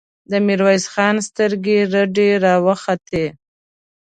د 0.31 0.31
ميرويس 0.45 0.85
خان 0.93 1.15
سترګې 1.27 1.79
رډې 1.93 2.29
راوختې! 2.43 3.25